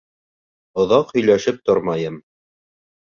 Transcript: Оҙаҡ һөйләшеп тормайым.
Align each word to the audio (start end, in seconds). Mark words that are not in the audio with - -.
Оҙаҡ 0.83 1.13
һөйләшеп 1.17 1.61
тормайым. 1.71 2.21